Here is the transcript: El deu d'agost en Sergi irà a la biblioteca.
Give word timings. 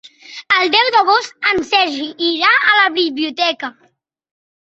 El 0.59 0.69
deu 0.75 0.87
d'agost 0.95 1.45
en 1.51 1.59
Sergi 1.73 2.07
irà 2.29 2.55
a 2.61 2.73
la 2.79 2.87
biblioteca. 2.95 3.69